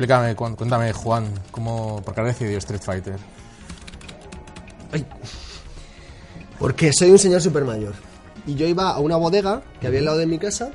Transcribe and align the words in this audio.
Explícame, 0.00 0.34
cuéntame, 0.34 0.94
Juan, 0.94 1.26
cómo, 1.50 2.00
¿por 2.02 2.14
qué 2.14 2.22
has 2.22 2.26
decidido 2.28 2.56
Street 2.56 2.80
Fighter? 2.80 3.16
Ay. 4.92 5.04
Porque 6.58 6.90
soy 6.90 7.10
un 7.10 7.18
señor 7.18 7.42
super 7.42 7.66
mayor. 7.66 7.92
Y 8.46 8.54
yo 8.54 8.66
iba 8.66 8.88
a 8.88 8.98
una 8.98 9.16
bodega 9.16 9.60
que 9.78 9.88
había 9.88 9.98
al 9.98 10.06
lado 10.06 10.16
de 10.16 10.24
mi 10.24 10.38
casa. 10.38 10.70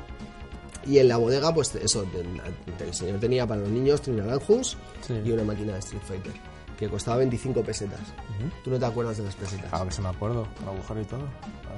Y 0.86 1.00
en 1.00 1.08
la 1.08 1.18
bodega, 1.18 1.52
pues 1.56 1.74
eso, 1.74 2.06
el, 2.14 2.94
señor 2.94 3.20
tenía 3.20 3.48
para 3.48 3.62
los 3.62 3.72
niños 3.72 4.04
Trinaranjus 4.04 4.78
Sí. 5.02 5.20
y 5.26 5.32
una 5.32 5.44
máquina 5.44 5.74
de 5.74 5.80
Street 5.80 6.04
Fighter. 6.06 6.34
Que 6.78 6.90
costaba 6.90 7.18
25 7.18 7.62
pesetas. 7.64 8.00
¿Tú 8.64 8.70
no 8.70 8.78
te 8.78 8.86
acuerdas 8.86 9.18
de 9.18 9.24
las 9.24 9.36
pesetas? 9.36 9.70
Claro 9.70 9.86
que 9.86 9.92
se 9.92 10.02
me 10.02 10.10
acuerdo, 10.10 10.46
con 10.60 10.68
agujero 10.76 11.02
y 11.02 11.06
todo. 11.06 11.22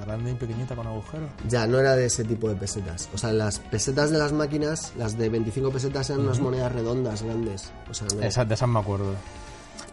La 0.00 0.04
grande 0.06 0.32
y 0.32 0.34
pequeñita 0.34 0.74
con 0.74 0.86
agujero. 0.86 1.28
Ya, 1.48 1.66
no 1.66 1.78
era 1.78 1.94
de 1.94 2.06
ese 2.06 2.24
tipo 2.24 2.48
de 2.48 2.56
pesetas. 2.56 3.08
O 3.14 3.18
sea, 3.18 3.32
las 3.32 3.58
pesetas 3.60 4.10
de 4.10 4.18
las 4.18 4.32
máquinas, 4.32 4.92
las 4.96 5.16
de 5.16 5.28
25 5.28 5.70
pesetas 5.70 6.10
eran 6.10 6.22
unas 6.22 6.40
monedas 6.40 6.72
redondas, 6.72 7.22
grandes. 7.22 7.70
O 7.88 7.94
sea, 7.94 8.08
no- 8.14 8.22
Esa- 8.22 8.44
de 8.44 8.54
esas 8.54 8.68
me 8.68 8.80
acuerdo. 8.80 9.14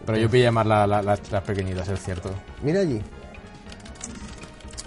Pero 0.04 0.18
yo 0.18 0.28
pillé 0.28 0.50
más 0.50 0.66
la- 0.66 0.86
la- 0.86 1.02
las, 1.02 1.30
las 1.30 1.42
pequeñitas, 1.44 1.88
es 1.88 2.02
cierto. 2.02 2.30
Mira 2.62 2.80
allí. 2.80 3.00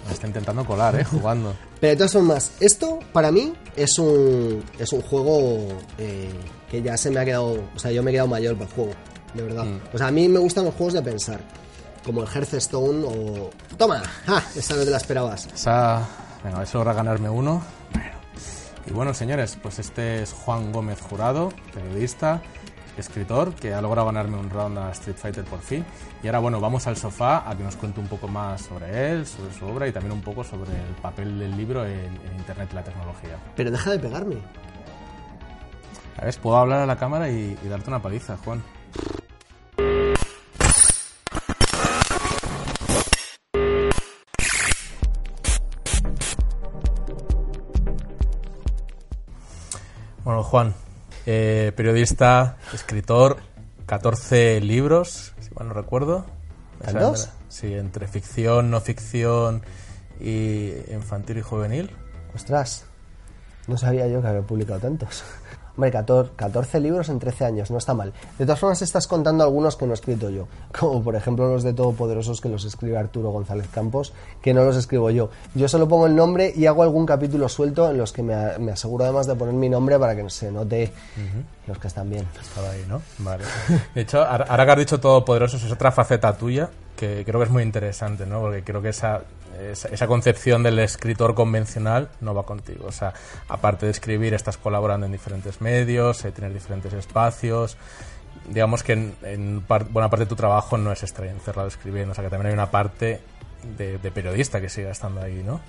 Me 0.06 0.12
está 0.12 0.26
intentando 0.26 0.64
colar, 0.64 0.98
¿eh? 1.00 1.04
Jugando. 1.04 1.54
Pero 1.80 1.90
de 1.92 1.96
todas 1.96 2.12
formas, 2.12 2.52
esto 2.60 2.98
para 3.12 3.30
mí 3.30 3.54
es 3.76 3.98
un, 3.98 4.62
es 4.78 4.92
un 4.92 5.00
juego 5.02 5.68
eh, 5.98 6.30
que 6.70 6.82
ya 6.82 6.96
se 6.96 7.10
me 7.10 7.20
ha 7.20 7.24
quedado. 7.24 7.62
O 7.74 7.78
sea, 7.78 7.90
yo 7.90 8.02
me 8.02 8.10
he 8.10 8.14
quedado 8.14 8.28
mayor 8.28 8.54
para 8.56 8.68
el 8.68 8.74
juego, 8.74 8.90
de 9.34 9.42
verdad. 9.42 9.66
O 9.92 9.98
sea, 9.98 10.08
a 10.08 10.10
mí 10.10 10.28
me 10.28 10.38
gustan 10.38 10.64
los 10.64 10.74
juegos 10.74 10.94
de 10.94 11.02
pensar, 11.02 11.40
como 12.04 12.22
el 12.22 12.28
Hearthstone 12.28 13.04
o. 13.06 13.50
¡Toma! 13.76 14.02
¡Ja! 14.26 14.42
Esta 14.56 14.74
no 14.76 14.84
te 14.84 14.90
la 14.90 14.96
esperabas. 14.96 15.46
Esa... 15.46 16.06
Venga, 16.42 16.56
a 16.56 16.58
ver 16.60 16.68
si 16.68 16.74
logra 16.74 16.92
ganarme 16.94 17.28
uno. 17.28 17.62
Bueno. 17.92 18.10
Y 18.86 18.92
bueno, 18.92 19.14
señores, 19.14 19.58
pues 19.62 19.78
este 19.78 20.22
es 20.22 20.32
Juan 20.32 20.72
Gómez 20.72 21.00
Jurado, 21.02 21.52
periodista, 21.72 22.40
escritor, 22.96 23.54
que 23.54 23.74
ha 23.74 23.82
logrado 23.82 24.06
ganarme 24.06 24.38
un 24.38 24.48
round 24.48 24.78
a 24.78 24.90
Street 24.92 25.16
Fighter 25.16 25.44
por 25.44 25.60
fin. 25.60 25.84
Y 26.22 26.26
ahora, 26.26 26.38
bueno, 26.38 26.60
vamos 26.60 26.86
al 26.86 26.96
sofá 26.96 27.48
a 27.48 27.56
que 27.56 27.62
nos 27.62 27.76
cuente 27.76 28.00
un 28.00 28.08
poco 28.08 28.26
más 28.26 28.62
sobre 28.62 29.12
él, 29.12 29.26
sobre 29.26 29.52
su 29.52 29.66
obra 29.66 29.86
y 29.86 29.92
también 29.92 30.12
un 30.12 30.22
poco 30.22 30.42
sobre 30.42 30.70
el 30.72 30.94
papel 31.00 31.38
del 31.38 31.56
libro 31.56 31.84
en, 31.84 32.06
en 32.06 32.36
Internet 32.38 32.70
y 32.72 32.74
la 32.74 32.84
tecnología. 32.84 33.36
Pero 33.54 33.70
deja 33.70 33.90
de 33.90 33.98
pegarme. 33.98 34.36
A 36.16 36.24
ver, 36.24 36.34
puedo 36.38 36.56
hablar 36.56 36.80
a 36.80 36.86
la 36.86 36.96
cámara 36.96 37.30
y, 37.30 37.58
y 37.62 37.68
darte 37.68 37.90
una 37.90 38.00
paliza, 38.00 38.36
Juan. 38.44 38.62
Bueno, 50.30 50.44
Juan, 50.44 50.74
eh, 51.26 51.72
periodista, 51.74 52.56
escritor, 52.72 53.38
14 53.86 54.60
libros, 54.60 55.34
si 55.40 55.52
mal 55.56 55.66
no 55.66 55.74
recuerdo. 55.74 56.24
¿Tantos? 56.80 57.30
Sí, 57.48 57.74
entre 57.74 58.06
ficción, 58.06 58.70
no 58.70 58.80
ficción 58.80 59.62
y 60.20 60.70
infantil 60.92 61.38
y 61.38 61.42
juvenil. 61.42 61.90
Ostras, 62.32 62.84
no 63.66 63.76
sabía 63.76 64.06
yo 64.06 64.22
que 64.22 64.28
había 64.28 64.42
publicado 64.42 64.78
tantos. 64.78 65.24
Hombre, 65.76 65.90
14, 65.90 66.32
14 66.36 66.80
libros 66.80 67.08
en 67.08 67.18
13 67.18 67.44
años, 67.44 67.70
no 67.70 67.78
está 67.78 67.94
mal. 67.94 68.12
De 68.38 68.44
todas 68.44 68.58
formas, 68.58 68.82
estás 68.82 69.06
contando 69.06 69.44
algunos 69.44 69.76
que 69.76 69.86
no 69.86 69.92
he 69.92 69.94
escrito 69.94 70.30
yo, 70.30 70.46
como 70.78 71.02
por 71.02 71.16
ejemplo 71.16 71.50
los 71.50 71.62
de 71.62 71.72
Todopoderosos 71.72 72.40
que 72.40 72.48
los 72.48 72.64
escribe 72.64 72.98
Arturo 72.98 73.30
González 73.30 73.68
Campos, 73.68 74.12
que 74.42 74.54
no 74.54 74.64
los 74.64 74.76
escribo 74.76 75.10
yo. 75.10 75.30
Yo 75.54 75.68
solo 75.68 75.88
pongo 75.88 76.06
el 76.06 76.16
nombre 76.16 76.52
y 76.54 76.66
hago 76.66 76.82
algún 76.82 77.06
capítulo 77.06 77.48
suelto 77.48 77.90
en 77.90 77.98
los 77.98 78.12
que 78.12 78.22
me, 78.22 78.58
me 78.58 78.72
aseguro 78.72 79.04
además 79.04 79.26
de 79.26 79.34
poner 79.34 79.54
mi 79.54 79.68
nombre 79.68 79.98
para 79.98 80.14
que 80.16 80.28
se 80.30 80.50
note 80.50 80.92
los 81.66 81.78
que 81.78 81.88
están 81.88 82.10
bien. 82.10 82.26
Estaba 82.40 82.70
ahí, 82.70 82.84
¿no? 82.88 83.02
Vale. 83.18 83.44
De 83.94 84.02
hecho, 84.02 84.22
ahora 84.22 84.46
ahora 84.48 84.64
que 84.64 84.72
has 84.72 84.78
dicho 84.78 85.00
Todopoderosos 85.00 85.62
es 85.62 85.72
otra 85.72 85.92
faceta 85.92 86.36
tuya 86.36 86.70
que 87.00 87.24
creo 87.24 87.40
que 87.40 87.46
es 87.46 87.50
muy 87.50 87.62
interesante, 87.62 88.26
¿no? 88.26 88.40
Porque 88.40 88.62
creo 88.62 88.82
que 88.82 88.90
esa, 88.90 89.22
esa, 89.58 89.88
esa 89.88 90.06
concepción 90.06 90.62
del 90.62 90.78
escritor 90.78 91.34
convencional 91.34 92.10
no 92.20 92.34
va 92.34 92.42
contigo. 92.44 92.84
O 92.86 92.92
sea, 92.92 93.14
aparte 93.48 93.86
de 93.86 93.92
escribir, 93.92 94.34
estás 94.34 94.58
colaborando 94.58 95.06
en 95.06 95.12
diferentes 95.12 95.62
medios, 95.62 96.22
eh, 96.26 96.30
tienes 96.32 96.52
diferentes 96.52 96.92
espacios. 96.92 97.78
Digamos 98.48 98.82
que 98.82 98.92
en, 98.92 99.14
en 99.22 99.62
par- 99.62 99.84
buena 99.88 100.10
parte 100.10 100.24
de 100.26 100.28
tu 100.28 100.36
trabajo 100.36 100.76
no 100.76 100.92
es 100.92 101.02
estar 101.02 101.24
encerrado 101.24 101.68
escribiendo, 101.68 102.12
o 102.12 102.14
sea 102.14 102.22
que 102.22 102.30
también 102.30 102.48
hay 102.48 102.52
una 102.52 102.70
parte 102.70 103.20
de, 103.78 103.98
de 103.98 104.10
periodista 104.10 104.60
que 104.60 104.68
sigue 104.68 104.90
estando 104.90 105.22
ahí, 105.22 105.42
¿no? 105.42 105.60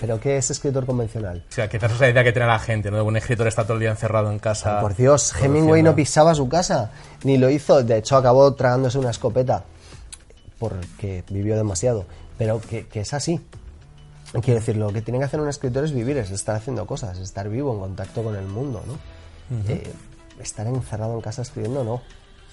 ¿Pero 0.00 0.18
qué 0.18 0.38
es 0.38 0.50
escritor 0.50 0.86
convencional? 0.86 1.44
O 1.48 1.52
sea, 1.52 1.68
quizás 1.68 1.92
esa 1.92 2.08
idea 2.08 2.24
que 2.24 2.32
tiene 2.32 2.48
la 2.48 2.58
gente, 2.58 2.90
¿no? 2.90 3.04
Un 3.04 3.16
escritor 3.16 3.46
está 3.46 3.62
todo 3.62 3.74
el 3.74 3.80
día 3.80 3.90
encerrado 3.90 4.32
en 4.32 4.40
casa. 4.40 4.80
Por 4.80 4.96
Dios, 4.96 5.32
Hemingway 5.40 5.82
no 5.82 5.94
pisaba 5.94 6.34
su 6.34 6.48
casa, 6.48 6.90
ni 7.22 7.38
lo 7.38 7.48
hizo. 7.48 7.84
De 7.84 7.98
hecho, 7.98 8.16
acabó 8.16 8.52
tragándose 8.54 8.98
una 8.98 9.10
escopeta 9.10 9.64
porque 10.58 11.24
vivió 11.30 11.56
demasiado. 11.56 12.06
Pero 12.36 12.60
que, 12.60 12.86
que 12.86 13.00
es 13.00 13.14
así. 13.14 13.40
Quiero 14.42 14.60
decir, 14.60 14.76
lo 14.76 14.92
que 14.92 15.00
tiene 15.00 15.18
que 15.18 15.24
hacer 15.24 15.40
un 15.40 15.48
escritor 15.48 15.84
es 15.84 15.92
vivir, 15.92 16.18
es 16.18 16.30
estar 16.30 16.54
haciendo 16.54 16.86
cosas, 16.86 17.18
estar 17.18 17.48
vivo, 17.48 17.72
en 17.72 17.80
contacto 17.80 18.22
con 18.22 18.36
el 18.36 18.46
mundo, 18.46 18.82
¿no? 18.86 18.98
Eh, 19.68 19.90
estar 20.38 20.66
encerrado 20.66 21.14
en 21.14 21.20
casa 21.22 21.42
escribiendo, 21.42 21.82
no. 21.82 22.02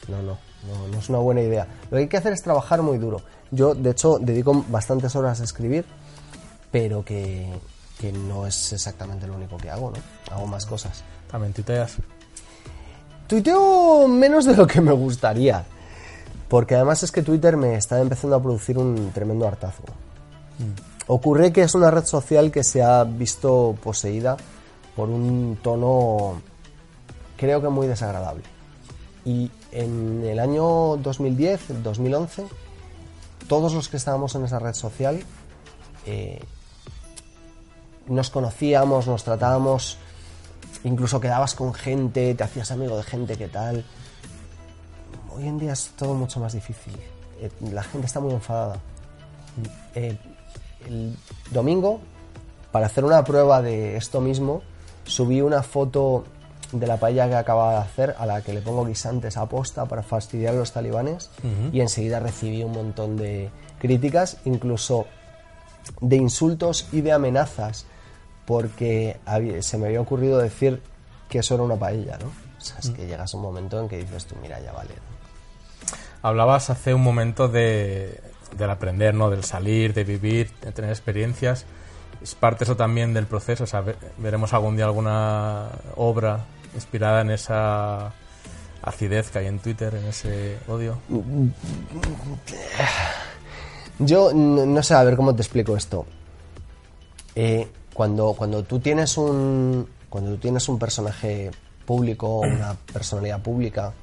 No, 0.08 0.22
no, 0.22 0.38
no, 0.68 0.88
no 0.90 1.00
es 1.00 1.10
una 1.10 1.18
buena 1.18 1.42
idea. 1.42 1.68
Lo 1.90 1.98
que 1.98 2.04
hay 2.04 2.08
que 2.08 2.18
hacer 2.18 2.32
es 2.32 2.42
trabajar 2.42 2.82
muy 2.82 2.98
duro. 2.98 3.22
Yo, 3.52 3.76
de 3.76 3.92
hecho, 3.92 4.20
dedico 4.20 4.66
bastantes 4.70 5.16
horas 5.16 5.42
a 5.42 5.44
escribir, 5.44 5.86
pero 6.72 7.04
que, 7.04 7.52
que 8.00 8.12
no 8.12 8.48
es 8.48 8.72
exactamente 8.72 9.28
lo 9.28 9.36
único 9.36 9.58
que 9.58 9.70
hago, 9.70 9.92
¿no? 9.92 10.34
Hago 10.34 10.48
más 10.48 10.66
cosas. 10.66 11.04
También 11.30 11.54
tuiteas. 11.54 11.98
Tuiteo 13.28 14.08
menos 14.08 14.46
de 14.46 14.56
lo 14.56 14.68
que 14.68 14.80
me 14.80 14.92
gustaría. 14.94 15.66
Porque 16.48 16.76
además 16.76 17.04
es 17.04 17.12
que 17.12 17.22
Twitter 17.22 17.58
me 17.58 17.76
está 17.76 18.00
empezando 18.00 18.36
a 18.36 18.42
producir 18.42 18.78
un 18.78 19.12
tremendo 19.12 19.48
hartazgo. 19.48 19.88
Ocurre 21.08 21.52
que 21.52 21.62
es 21.62 21.76
una 21.76 21.92
red 21.92 22.06
social 22.06 22.52
que 22.52 22.64
se 22.64 22.84
ha 22.84 23.04
visto 23.04 23.76
poseída 23.84 24.38
por 24.96 25.10
un 25.10 25.58
tono 25.62 26.42
creo 27.38 27.62
que 27.62 27.70
muy 27.70 27.88
desagradable. 27.88 28.44
Y 29.26 29.52
en 29.72 30.24
el 30.24 30.40
año 30.40 30.98
2010, 30.98 31.84
2011, 31.84 32.46
todos 33.48 33.74
los 33.74 33.90
que 33.90 33.98
estábamos 33.98 34.36
en 34.36 34.46
esa 34.46 34.60
red 34.60 34.74
social 34.74 35.24
eh, 36.06 36.40
nos 38.08 38.30
conocíamos, 38.30 39.08
nos 39.08 39.24
tratábamos, 39.24 39.98
incluso 40.84 41.20
quedabas 41.20 41.56
con 41.56 41.74
gente, 41.74 42.36
te 42.36 42.44
hacías 42.44 42.72
amigo 42.72 42.98
de 42.98 43.04
gente 43.04 43.38
que 43.38 43.48
tal. 43.48 43.84
Hoy 45.36 45.48
en 45.48 45.60
día 45.60 45.74
es 45.74 45.92
todo 45.98 46.14
mucho 46.14 46.40
más 46.40 46.54
difícil. 46.54 46.94
Eh, 47.42 47.50
La 47.72 47.84
gente 47.84 48.08
está 48.08 48.20
muy 48.22 48.34
enfadada. 48.34 48.80
Eh, 49.94 50.18
el 50.88 51.16
domingo, 51.52 52.00
para 52.72 52.86
hacer 52.86 53.04
una 53.04 53.24
prueba 53.24 53.62
de 53.62 53.98
esto 53.98 54.22
mismo, 54.22 54.62
subí 55.04 55.42
una 55.42 55.62
foto 55.62 56.24
de 56.72 56.88
la 56.88 56.98
paella 56.98 57.28
que 57.28 57.36
acababa 57.36 57.74
de 57.74 57.80
hacer, 57.80 58.16
a 58.18 58.26
la 58.26 58.42
que 58.42 58.54
le 58.54 58.62
pongo 58.62 58.86
guisantes 58.86 59.36
a 59.38 59.46
posta 59.48 59.86
para 59.86 60.04
fastidiar 60.04 60.54
a 60.56 60.58
los 60.58 60.72
talibanes, 60.72 61.30
y 61.72 61.82
enseguida 61.82 62.20
recibí 62.20 62.64
un 62.64 62.72
montón 62.72 63.18
de 63.18 63.50
críticas, 63.80 64.38
incluso 64.46 65.06
de 66.02 66.16
insultos 66.16 66.88
y 66.92 67.02
de 67.02 67.12
amenazas, 67.12 67.86
porque 68.46 69.20
se 69.62 69.78
me 69.78 69.88
había 69.88 70.02
ocurrido 70.02 70.40
decir 70.40 70.82
que 71.30 71.40
eso 71.40 71.56
era 71.56 71.64
una 71.64 71.76
paella, 71.76 72.18
¿no? 72.18 72.28
O 72.28 72.62
sea, 72.62 72.78
es 72.80 72.90
que 72.90 73.06
llegas 73.06 73.34
a 73.34 73.38
un 73.38 73.44
momento 73.44 73.80
en 73.80 73.88
que 73.88 73.98
dices 73.98 74.26
tú, 74.26 74.36
mira, 74.42 74.60
ya 74.60 74.72
vale. 74.72 74.96
¿no? 74.96 75.15
Hablabas 76.26 76.72
hace 76.72 76.96
un 76.96 77.04
momento 77.04 77.48
de, 77.50 78.20
del 78.58 78.70
aprender, 78.72 79.14
¿no? 79.14 79.30
Del 79.30 79.44
salir, 79.44 79.94
de 79.94 80.04
vivir, 80.04 80.50
de 80.60 80.72
tener 80.72 80.90
experiencias. 80.90 81.66
¿Es 82.20 82.34
parte 82.34 82.64
eso 82.64 82.76
también 82.76 83.14
del 83.14 83.28
proceso? 83.28 83.66
¿veremos 84.18 84.52
algún 84.54 84.76
día 84.76 84.86
alguna 84.86 85.70
obra 85.96 86.46
inspirada 86.74 87.22
en 87.22 87.30
esa 87.30 88.12
acidez 88.82 89.30
que 89.30 89.38
hay 89.38 89.46
en 89.46 89.60
Twitter, 89.60 89.94
en 89.94 90.06
ese 90.06 90.58
odio? 90.68 90.98
Yo 94.00 94.34
no 94.34 94.82
sé, 94.82 94.96
a 94.96 95.04
ver 95.04 95.16
cómo 95.16 95.36
te 95.36 95.44
explico 95.44 95.78
esto. 95.78 96.08
Eh, 97.36 97.68
cuando, 97.94 98.34
cuando 98.34 98.64
tú 98.64 98.80
tienes 98.80 99.16
un 99.20 99.88
cuando 100.10 100.32
tú 100.32 100.38
tienes 100.38 100.68
un 100.70 100.80
personaje 100.80 101.52
público, 101.86 102.40
una 102.40 102.74
personalidad 102.92 103.44
pública, 103.44 103.94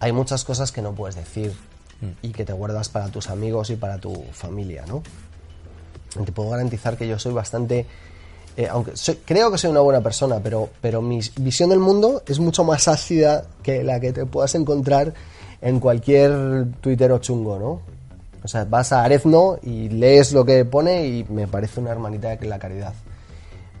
hay 0.00 0.12
muchas 0.12 0.44
cosas 0.44 0.72
que 0.72 0.82
no 0.82 0.92
puedes 0.92 1.14
decir 1.16 1.52
y 2.22 2.30
que 2.30 2.44
te 2.44 2.52
guardas 2.52 2.88
para 2.88 3.08
tus 3.08 3.28
amigos 3.30 3.68
y 3.70 3.76
para 3.76 3.98
tu 3.98 4.24
familia, 4.32 4.84
¿no? 4.86 5.02
Te 6.24 6.32
puedo 6.32 6.50
garantizar 6.50 6.96
que 6.96 7.06
yo 7.06 7.18
soy 7.18 7.32
bastante 7.32 7.86
eh, 8.56 8.66
aunque 8.68 8.96
soy- 8.96 9.20
creo 9.24 9.50
que 9.52 9.58
soy 9.58 9.70
una 9.70 9.80
buena 9.80 10.00
persona, 10.00 10.40
pero, 10.42 10.70
pero 10.80 11.00
mi 11.00 11.20
visión 11.36 11.70
del 11.70 11.78
mundo 11.78 12.22
es 12.26 12.40
mucho 12.40 12.64
más 12.64 12.88
ácida 12.88 13.44
que 13.62 13.84
la 13.84 14.00
que 14.00 14.12
te 14.12 14.26
puedas 14.26 14.54
encontrar 14.56 15.14
en 15.62 15.78
cualquier 15.78 16.66
tuitero 16.80 17.18
chungo, 17.18 17.58
¿no? 17.58 17.80
O 18.42 18.48
sea, 18.48 18.64
vas 18.64 18.92
a 18.92 19.04
Arezno 19.04 19.58
y 19.62 19.88
lees 19.90 20.32
lo 20.32 20.44
que 20.44 20.64
pone 20.64 21.06
y 21.06 21.24
me 21.28 21.46
parece 21.46 21.78
una 21.80 21.90
hermanita 21.90 22.34
de 22.34 22.46
la 22.48 22.58
caridad. 22.58 22.92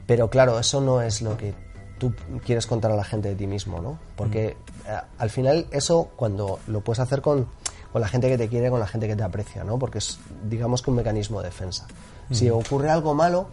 Pero 0.06 0.28
claro, 0.30 0.58
eso 0.58 0.80
no 0.80 1.00
es 1.02 1.20
lo 1.22 1.36
que 1.36 1.52
tú 2.00 2.12
quieres 2.44 2.66
contar 2.66 2.90
a 2.90 2.96
la 2.96 3.04
gente 3.04 3.28
de 3.28 3.36
ti 3.36 3.46
mismo, 3.46 3.80
¿no? 3.80 3.98
Porque 4.16 4.56
eh, 4.86 5.00
al 5.18 5.30
final 5.30 5.66
eso 5.70 6.08
cuando 6.16 6.58
lo 6.66 6.80
puedes 6.80 6.98
hacer 6.98 7.20
con, 7.20 7.46
con 7.92 8.00
la 8.00 8.08
gente 8.08 8.28
que 8.28 8.38
te 8.38 8.48
quiere, 8.48 8.70
con 8.70 8.80
la 8.80 8.88
gente 8.88 9.06
que 9.06 9.14
te 9.14 9.22
aprecia, 9.22 9.62
¿no? 9.62 9.78
Porque 9.78 9.98
es, 9.98 10.18
digamos 10.48 10.82
que 10.82 10.90
un 10.90 10.96
mecanismo 10.96 11.40
de 11.40 11.46
defensa. 11.46 11.86
Si 12.32 12.48
ocurre 12.48 12.90
algo 12.90 13.12
malo, 13.12 13.48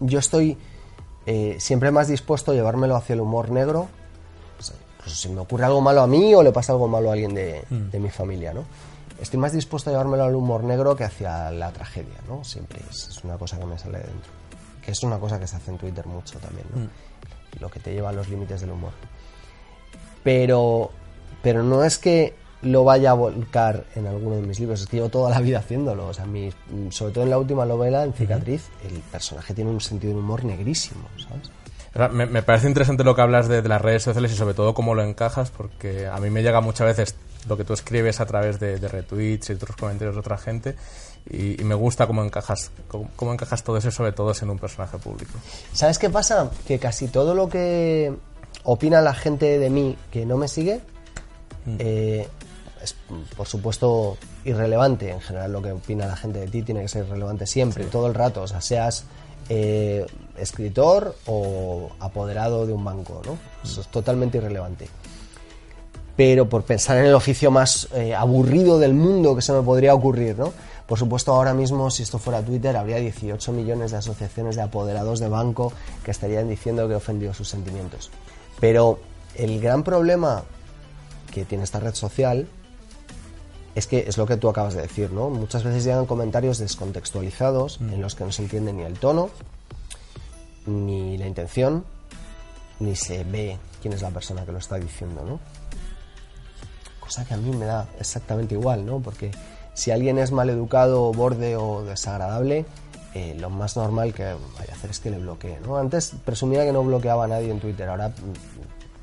yo 0.00 0.18
estoy 0.18 0.56
eh, 1.26 1.56
siempre 1.60 1.90
más 1.90 2.08
dispuesto 2.08 2.52
a 2.52 2.54
llevármelo 2.54 2.96
hacia 2.96 3.12
el 3.12 3.20
humor 3.20 3.50
negro. 3.50 3.88
Pues, 4.56 4.72
pues 4.96 5.12
si 5.12 5.28
me 5.28 5.40
ocurre 5.40 5.64
algo 5.64 5.80
malo 5.82 6.00
a 6.00 6.06
mí 6.06 6.34
o 6.34 6.42
le 6.42 6.50
pasa 6.50 6.72
algo 6.72 6.88
malo 6.88 7.10
a 7.10 7.12
alguien 7.12 7.34
de, 7.34 7.62
de 7.68 8.00
mi 8.00 8.10
familia, 8.10 8.52
¿no? 8.52 8.64
Estoy 9.20 9.38
más 9.38 9.52
dispuesto 9.52 9.90
a 9.90 9.92
llevármelo 9.92 10.24
al 10.24 10.34
humor 10.34 10.64
negro 10.64 10.96
que 10.96 11.04
hacia 11.04 11.50
la 11.50 11.70
tragedia, 11.72 12.18
¿no? 12.26 12.42
Siempre 12.42 12.80
es, 12.90 13.08
es 13.08 13.24
una 13.24 13.36
cosa 13.36 13.58
que 13.58 13.66
me 13.66 13.78
sale 13.78 13.98
de 13.98 14.04
dentro. 14.04 14.38
Que 14.88 14.92
es 14.92 15.02
una 15.02 15.18
cosa 15.18 15.38
que 15.38 15.46
se 15.46 15.54
hace 15.54 15.70
en 15.70 15.76
Twitter 15.76 16.06
mucho 16.06 16.38
también, 16.38 16.66
¿no? 16.74 16.88
Lo 17.60 17.68
que 17.68 17.78
te 17.78 17.92
lleva 17.92 18.08
a 18.08 18.12
los 18.14 18.26
límites 18.30 18.62
del 18.62 18.70
humor. 18.70 18.92
Pero, 20.24 20.90
pero 21.42 21.62
no 21.62 21.84
es 21.84 21.98
que 21.98 22.34
lo 22.62 22.84
vaya 22.84 23.10
a 23.10 23.12
volcar 23.12 23.84
en 23.96 24.06
alguno 24.06 24.36
de 24.36 24.42
mis 24.42 24.58
libros, 24.58 24.80
es 24.80 24.86
que 24.86 24.96
llevo 24.96 25.10
toda 25.10 25.28
la 25.28 25.40
vida 25.40 25.58
haciéndolo. 25.58 26.06
O 26.08 26.14
sea, 26.14 26.24
mi- 26.24 26.50
sobre 26.88 27.12
todo 27.12 27.24
en 27.24 27.28
la 27.30 27.36
última 27.38 27.66
novela, 27.66 28.02
en 28.02 28.14
Cicatriz, 28.14 28.70
el 28.82 28.98
personaje 29.00 29.52
tiene 29.52 29.70
un 29.70 29.82
sentido 29.82 30.14
de 30.14 30.20
humor 30.20 30.42
negrísimo, 30.46 31.02
¿sabes? 31.18 31.50
Me, 32.14 32.24
me 32.24 32.42
parece 32.42 32.66
interesante 32.66 33.04
lo 33.04 33.14
que 33.14 33.20
hablas 33.20 33.46
de, 33.46 33.60
de 33.60 33.68
las 33.68 33.82
redes 33.82 34.02
sociales 34.04 34.32
y 34.32 34.36
sobre 34.36 34.54
todo 34.54 34.72
cómo 34.72 34.94
lo 34.94 35.02
encajas, 35.02 35.50
porque 35.50 36.06
a 36.06 36.16
mí 36.18 36.30
me 36.30 36.42
llega 36.42 36.62
muchas 36.62 36.86
veces 36.86 37.14
lo 37.48 37.56
que 37.56 37.64
tú 37.64 37.72
escribes 37.72 38.20
a 38.20 38.26
través 38.26 38.60
de, 38.60 38.78
de 38.78 38.88
retweets 38.88 39.50
y 39.50 39.52
otros 39.54 39.76
comentarios 39.76 40.14
de 40.14 40.20
otra 40.20 40.38
gente 40.38 40.76
y, 41.30 41.60
y 41.60 41.64
me 41.64 41.74
gusta 41.74 42.06
cómo 42.06 42.22
encajas, 42.22 42.70
cómo, 42.88 43.10
cómo 43.16 43.32
encajas 43.32 43.62
todo 43.64 43.76
eso, 43.76 43.90
sobre 43.90 44.12
todo 44.12 44.34
siendo 44.34 44.52
un 44.52 44.58
personaje 44.58 44.98
público. 44.98 45.32
¿Sabes 45.72 45.98
qué 45.98 46.10
pasa? 46.10 46.50
Que 46.66 46.78
casi 46.78 47.08
todo 47.08 47.34
lo 47.34 47.48
que 47.48 48.14
opina 48.64 49.00
la 49.00 49.14
gente 49.14 49.58
de 49.58 49.70
mí 49.70 49.96
que 50.10 50.26
no 50.26 50.36
me 50.36 50.48
sigue 50.48 50.80
eh, 51.78 52.28
es, 52.82 52.96
por 53.36 53.46
supuesto, 53.46 54.16
irrelevante. 54.44 55.10
En 55.10 55.20
general, 55.20 55.52
lo 55.52 55.62
que 55.62 55.72
opina 55.72 56.06
la 56.06 56.16
gente 56.16 56.40
de 56.40 56.48
ti 56.48 56.62
tiene 56.62 56.82
que 56.82 56.88
ser 56.88 57.08
relevante 57.08 57.46
siempre, 57.46 57.84
todo 57.84 58.06
el 58.06 58.14
rato. 58.14 58.42
O 58.42 58.46
sea, 58.46 58.60
seas 58.60 59.04
eh, 59.48 60.06
escritor 60.36 61.16
o 61.26 61.90
apoderado 61.98 62.66
de 62.66 62.72
un 62.72 62.84
banco, 62.84 63.20
¿no? 63.24 63.38
Eso 63.64 63.80
es 63.80 63.88
totalmente 63.88 64.38
irrelevante. 64.38 64.88
Pero 66.18 66.48
por 66.48 66.64
pensar 66.64 66.98
en 66.98 67.04
el 67.04 67.14
oficio 67.14 67.52
más 67.52 67.86
eh, 67.94 68.12
aburrido 68.12 68.80
del 68.80 68.92
mundo 68.92 69.36
que 69.36 69.40
se 69.40 69.52
me 69.52 69.62
podría 69.62 69.94
ocurrir, 69.94 70.36
¿no? 70.36 70.52
Por 70.84 70.98
supuesto, 70.98 71.32
ahora 71.32 71.54
mismo, 71.54 71.92
si 71.92 72.02
esto 72.02 72.18
fuera 72.18 72.42
Twitter, 72.42 72.76
habría 72.76 72.96
18 72.96 73.52
millones 73.52 73.92
de 73.92 73.98
asociaciones 73.98 74.56
de 74.56 74.62
apoderados 74.62 75.20
de 75.20 75.28
banco 75.28 75.72
que 76.02 76.10
estarían 76.10 76.48
diciendo 76.48 76.88
que 76.88 76.94
he 76.94 76.96
ofendido 76.96 77.34
sus 77.34 77.48
sentimientos. 77.48 78.10
Pero 78.58 78.98
el 79.36 79.60
gran 79.60 79.84
problema 79.84 80.42
que 81.32 81.44
tiene 81.44 81.62
esta 81.62 81.78
red 81.78 81.94
social 81.94 82.48
es 83.76 83.86
que 83.86 84.00
es 84.08 84.18
lo 84.18 84.26
que 84.26 84.36
tú 84.36 84.48
acabas 84.48 84.74
de 84.74 84.82
decir, 84.82 85.12
¿no? 85.12 85.30
Muchas 85.30 85.62
veces 85.62 85.84
llegan 85.84 86.06
comentarios 86.06 86.58
descontextualizados 86.58 87.78
en 87.80 88.02
los 88.02 88.16
que 88.16 88.24
no 88.24 88.32
se 88.32 88.42
entiende 88.42 88.72
ni 88.72 88.82
el 88.82 88.98
tono, 88.98 89.30
ni 90.66 91.16
la 91.16 91.28
intención, 91.28 91.84
ni 92.80 92.96
se 92.96 93.22
ve 93.22 93.56
quién 93.80 93.94
es 93.94 94.02
la 94.02 94.10
persona 94.10 94.44
que 94.44 94.50
lo 94.50 94.58
está 94.58 94.78
diciendo, 94.78 95.22
¿no? 95.24 95.38
Cosa 97.08 97.24
que 97.24 97.32
a 97.32 97.36
mí 97.38 97.56
me 97.56 97.64
da 97.64 97.86
exactamente 97.98 98.54
igual, 98.54 98.84
¿no? 98.84 99.00
Porque 99.00 99.30
si 99.72 99.90
alguien 99.90 100.18
es 100.18 100.30
maleducado, 100.30 101.10
borde 101.14 101.56
o 101.56 101.82
desagradable, 101.82 102.66
eh, 103.14 103.34
lo 103.40 103.48
más 103.48 103.76
normal 103.76 104.12
que 104.12 104.24
vaya 104.24 104.72
a 104.72 104.76
hacer 104.76 104.90
es 104.90 105.00
que 105.00 105.10
le 105.10 105.18
bloquee, 105.18 105.58
¿no? 105.60 105.78
Antes 105.78 106.12
presumía 106.26 106.66
que 106.66 106.72
no 106.72 106.84
bloqueaba 106.84 107.24
a 107.24 107.28
nadie 107.28 107.50
en 107.50 107.60
Twitter, 107.60 107.88
ahora 107.88 108.08
mm, 108.10 108.12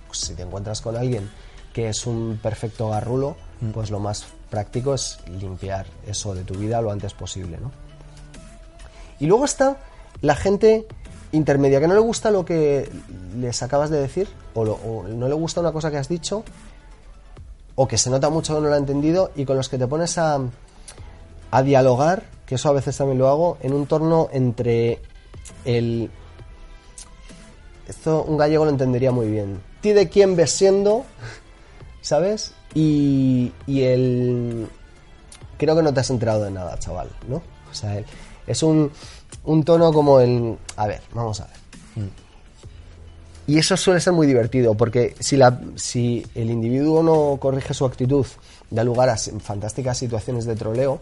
pues, 0.07 0.19
si 0.19 0.35
te 0.35 0.43
encuentras 0.43 0.81
con 0.81 0.95
alguien 0.95 1.31
que 1.73 1.89
es 1.89 2.05
un 2.05 2.39
perfecto 2.43 2.89
garrulo, 2.89 3.35
pues 3.73 3.89
lo 3.89 3.99
más 3.99 4.25
práctico 4.51 4.93
es 4.93 5.17
limpiar 5.27 5.87
eso 6.05 6.35
de 6.35 6.43
tu 6.43 6.53
vida 6.53 6.79
lo 6.81 6.91
antes 6.91 7.13
posible, 7.15 7.57
¿no? 7.59 7.71
Y 9.19 9.25
luego 9.25 9.45
está 9.45 9.77
la 10.21 10.35
gente 10.35 10.85
intermedia 11.31 11.79
que 11.81 11.87
no 11.87 11.95
le 11.95 11.99
gusta 12.01 12.29
lo 12.29 12.45
que 12.45 12.87
les 13.35 13.63
acabas 13.63 13.89
de 13.89 13.99
decir 13.99 14.29
o, 14.53 14.63
lo- 14.63 14.75
o 14.75 15.07
no 15.07 15.27
le 15.27 15.33
gusta 15.33 15.59
una 15.61 15.71
cosa 15.71 15.89
que 15.89 15.97
has 15.97 16.07
dicho 16.07 16.43
o 17.75 17.87
que 17.87 17.97
se 17.97 18.09
nota 18.09 18.29
mucho 18.29 18.55
que 18.55 18.61
no 18.61 18.69
lo 18.69 18.73
ha 18.73 18.77
entendido 18.77 19.31
y 19.35 19.45
con 19.45 19.57
los 19.57 19.69
que 19.69 19.77
te 19.77 19.87
pones 19.87 20.17
a, 20.17 20.39
a 21.51 21.63
dialogar, 21.63 22.23
que 22.45 22.55
eso 22.55 22.69
a 22.69 22.73
veces 22.73 22.95
también 22.97 23.17
lo 23.17 23.27
hago, 23.27 23.57
en 23.61 23.73
un 23.73 23.85
torno 23.85 24.29
entre 24.31 25.01
el... 25.65 26.09
Esto 27.87 28.23
un 28.23 28.37
gallego 28.37 28.65
lo 28.65 28.71
entendería 28.71 29.11
muy 29.11 29.27
bien. 29.27 29.61
Ti 29.81 29.93
de 29.93 30.09
quién 30.09 30.35
ves 30.35 30.51
siendo, 30.51 31.05
¿sabes? 32.01 32.53
Y, 32.73 33.51
y 33.67 33.83
el... 33.83 34.67
Creo 35.57 35.75
que 35.75 35.83
no 35.83 35.93
te 35.93 35.99
has 35.99 36.09
enterado 36.09 36.43
de 36.43 36.51
nada, 36.51 36.77
chaval, 36.79 37.09
¿no? 37.27 37.37
O 37.69 37.73
sea, 37.73 38.01
es 38.47 38.63
un, 38.63 38.91
un 39.43 39.63
tono 39.63 39.93
como 39.93 40.19
el... 40.19 40.57
A 40.77 40.87
ver, 40.87 41.01
vamos 41.13 41.41
a 41.41 41.45
ver. 41.45 41.55
Y 43.47 43.59
eso 43.59 43.77
suele 43.77 43.99
ser 43.99 44.13
muy 44.13 44.25
divertido, 44.25 44.75
porque 44.75 45.15
si, 45.19 45.37
la, 45.37 45.59
si 45.75 46.25
el 46.33 46.49
individuo 46.49 47.03
no 47.03 47.37
corrige 47.39 47.73
su 47.73 47.85
actitud, 47.85 48.25
da 48.71 48.83
lugar 48.83 49.09
a 49.09 49.17
fantásticas 49.17 49.97
situaciones 49.97 50.45
de 50.45 50.55
troleo, 50.55 50.99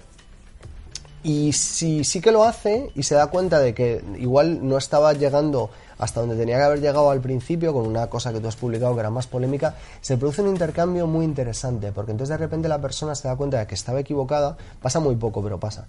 y 1.24 1.54
si 1.54 2.04
sí 2.04 2.20
que 2.20 2.34
lo 2.34 2.44
hace 2.44 2.92
y 2.96 3.04
se 3.04 3.16
da 3.16 3.28
cuenta 3.28 3.60
de 3.60 3.74
que 3.74 4.04
igual 4.20 4.68
no 4.68 4.78
estaba 4.78 5.14
llegando 5.14 5.70
hasta 5.98 6.20
donde 6.20 6.36
tenía 6.36 6.58
que 6.58 6.64
haber 6.64 6.82
llegado 6.82 7.10
al 7.10 7.22
principio 7.22 7.74
con 7.74 7.88
una 7.88 8.08
cosa 8.08 8.34
que 8.34 8.42
tú 8.42 8.48
has 8.50 8.58
publicado 8.58 8.94
que 8.94 9.00
era 9.00 9.10
más 9.10 9.26
polémica, 9.28 9.76
se 10.02 10.18
produce 10.18 10.42
un 10.42 10.50
intercambio 10.50 11.08
muy 11.08 11.24
interesante, 11.24 11.94
porque 11.94 12.12
entonces 12.12 12.38
de 12.38 12.44
repente 12.44 12.68
la 12.68 12.82
persona 12.82 13.16
se 13.16 13.30
da 13.30 13.38
cuenta 13.38 13.60
de 13.60 13.68
que 13.68 13.76
estaba 13.76 14.02
equivocada, 14.02 14.58
pasa 14.82 15.00
muy 15.00 15.16
poco, 15.16 15.42
pero 15.42 15.60
pasa. 15.62 15.88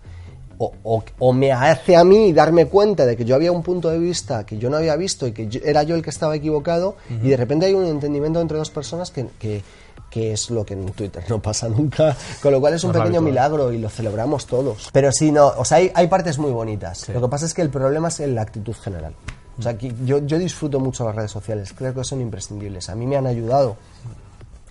O, 0.59 0.73
o- 0.85 1.03
o 1.19 1.33
me 1.33 1.51
hace 1.53 1.97
a 1.97 2.05
mí 2.05 2.33
darme 2.33 2.67
cuenta 2.67 3.07
de 3.07 3.17
que 3.17 3.25
yo 3.25 3.35
había 3.35 3.51
un 3.53 3.63
punto 3.63 3.91
de 3.91 3.99
vista 3.99 4.45
que 4.47 4.57
yo 4.59 4.71
no 4.71 4.77
había 4.77 4.95
visto 4.97 5.27
y 5.27 5.33
que 5.33 5.49
yo- 5.49 5.61
era 5.65 5.83
yo 5.83 5.95
el 5.97 6.03
que 6.03 6.11
estaba 6.11 6.37
equivocado, 6.37 6.97
y 7.23 7.29
de 7.29 7.37
repente 7.37 7.67
hay 7.67 7.75
un 7.75 7.85
entendimiento 7.87 8.41
entre 8.41 8.59
dos 8.59 8.71
personas 8.71 9.11
que, 9.11 9.27
que- 9.39 9.63
que 10.11 10.33
es 10.33 10.51
lo 10.51 10.65
que 10.65 10.75
en 10.75 10.87
Twitter 10.93 11.25
no 11.29 11.43
pasa 11.43 11.69
nunca, 11.69 12.17
con 12.41 12.53
lo 12.53 12.61
cual 12.61 12.75
es 12.75 12.85
un 12.85 12.93
No 12.93 12.99
pequeño 13.01 13.21
milagro 13.31 13.73
y 13.73 13.79
lo 13.79 13.89
celebramos 13.89 14.47
todos. 14.47 14.89
Pero 14.93 15.11
sí, 15.11 15.33
no, 15.33 15.49
o 15.57 15.65
sea, 15.65 15.79
hay, 15.79 15.91
hay 15.93 16.07
partes 16.07 16.39
muy 16.39 16.53
bonitas. 16.53 17.09
Lo 17.09 17.21
que 17.21 17.29
pasa 17.29 17.47
es 17.47 17.55
que 17.55 17.63
el 17.63 17.71
problema 17.71 18.09
es 18.09 18.21
en 18.21 18.35
la 18.37 18.43
actitud 18.43 18.75
general. 18.75 19.13
O 19.59 19.63
sea, 19.63 19.77
que 19.77 19.93
yo, 20.05 20.19
yo 20.25 20.39
disfruto 20.39 20.79
mucho 20.79 21.05
las 21.05 21.17
redes 21.17 21.31
sociales, 21.33 21.73
creo 21.77 21.93
que 21.95 22.05
son 22.05 22.21
imprescindibles. 22.21 22.89
A 22.91 22.95
mí 22.95 23.07
me 23.07 23.17
han 23.17 23.27
ayudado 23.27 23.77